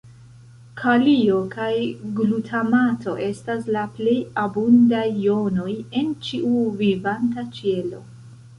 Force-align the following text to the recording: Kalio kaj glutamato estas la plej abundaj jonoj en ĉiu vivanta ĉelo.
Kalio 0.83 1.35
kaj 1.55 1.73
glutamato 2.19 3.13
estas 3.27 3.69
la 3.77 3.85
plej 3.99 4.17
abundaj 4.47 5.05
jonoj 5.27 5.71
en 6.03 6.13
ĉiu 6.29 6.67
vivanta 6.83 7.49
ĉelo. 7.61 8.05